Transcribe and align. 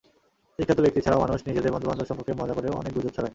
বিখ্যাত 0.59 0.79
ব্যক্তি 0.81 0.99
ছাড়াও 1.01 1.23
মানুষ 1.23 1.39
নিজেদের 1.47 1.73
বন্ধুবান্ধব 1.73 2.07
সম্পর্কে 2.09 2.33
মজা 2.33 2.53
করেও 2.53 2.79
অনেক 2.81 2.91
গুজব 2.95 3.11
ছড়ায়। 3.15 3.29